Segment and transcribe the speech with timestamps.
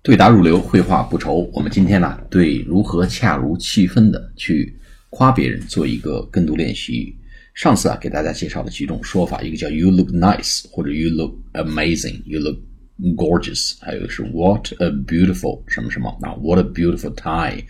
[0.00, 1.50] 对答如流，绘画不愁。
[1.52, 4.78] 我们今天呢，对如何恰如其分的去
[5.10, 7.16] 夸别人做一个跟读练习。
[7.52, 12.60] 上次啊，给大家介绍了几种说法，一个叫 "You look nice" 或者 "You look amazing", "You look
[13.16, 17.64] gorgeous"，还有是 "What a beautiful 什么什么啊，"What a beautiful tie"，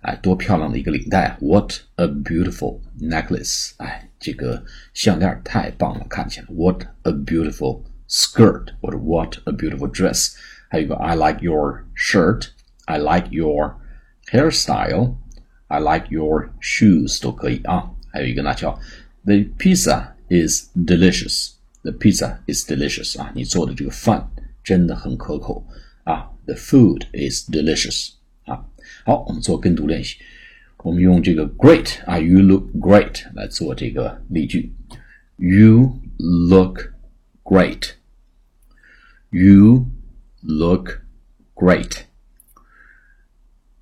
[0.00, 10.32] 哎，多漂亮的一个领带啊，"What a beautiful necklace"，哎，这个项链太棒了，看起来 "What a beautiful skirt" 或者 "What a beautiful dress"。
[10.69, 12.47] 还有一个 I like your shirt,
[12.85, 13.75] I like your
[14.31, 15.15] hairstyle,
[15.67, 17.89] I like your shoes 都可以啊。
[18.11, 18.79] 还有一个呢叫
[19.25, 24.29] The pizza is delicious, the pizza is delicious 啊，你做的这个饭
[24.63, 25.65] 真的很可口
[26.03, 26.29] 啊。
[26.45, 28.11] The food is delicious
[28.45, 28.65] 啊。
[29.05, 30.17] 好，我们做跟读练习。
[30.79, 34.73] 我们用这个 great 啊，you look great 来做这个例句。
[35.37, 36.91] You look
[37.43, 37.91] great.
[39.29, 39.87] You
[40.41, 41.01] look
[41.55, 42.05] great.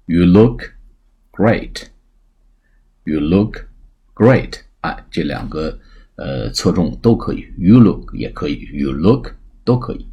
[0.05, 0.73] You look
[1.31, 1.89] great.
[3.03, 3.65] You look
[4.13, 4.61] great.
[4.81, 5.79] 哎，这两个
[6.15, 10.07] 呃侧重都可以，you look 也可以，you look 都可以。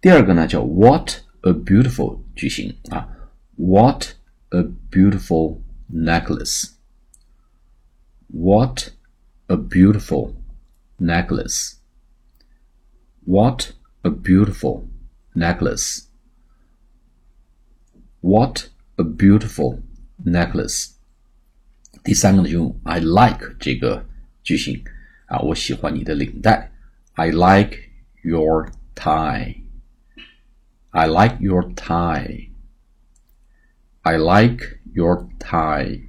[0.00, 3.08] 第二个呢叫 What a beautiful 句型啊，
[3.56, 4.14] What
[4.50, 5.60] a beautiful
[5.92, 6.70] necklace.
[8.28, 8.90] What
[9.46, 10.34] a beautiful
[10.98, 11.74] necklace.
[13.24, 14.88] What a beautiful
[15.34, 16.04] necklace.
[18.20, 19.82] What a beautiful
[20.24, 20.92] necklace.
[22.02, 24.06] 第三个呢，就用 I like 这个
[24.42, 24.84] 句型
[25.26, 26.72] 啊，我喜欢你的领带。
[27.14, 27.78] I like
[28.22, 29.62] your tie.
[30.90, 32.50] I like your tie.
[34.02, 36.02] I like your tie.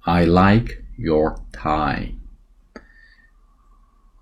[0.00, 2.14] I like your tie.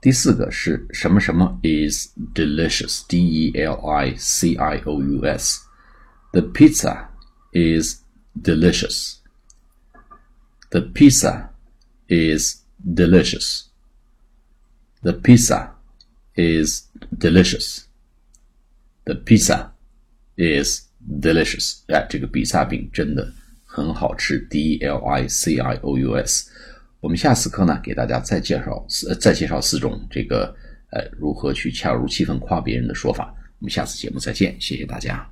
[0.01, 7.09] 第四个是什么什么 is delicious，d e l i c i o u s。The pizza
[7.53, 8.03] is
[8.41, 9.17] delicious.
[10.71, 11.49] The pizza
[12.09, 13.65] is delicious.
[15.03, 15.71] The pizza
[16.35, 17.87] is delicious.
[19.05, 19.71] The pizza
[20.37, 21.83] is delicious.
[21.87, 23.33] 哎，这个比萨饼真的
[23.65, 24.39] 很好吃。
[24.51, 26.51] D e l i c i o u s。
[27.02, 30.56] 我们下次课呢，给大家再介绍四再介绍四种这个
[30.92, 33.34] 呃如何去恰如其分夸别人的说法。
[33.60, 35.28] 我们下次节目再见，谢谢大家。